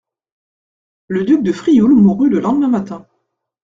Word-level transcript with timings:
Le 1.09 1.25
duc 1.25 1.43
de 1.43 1.51
Frioul 1.51 1.93
mourut 1.93 2.27
le 2.31 2.39
lendemain 2.39 2.69
matin. 2.69 3.05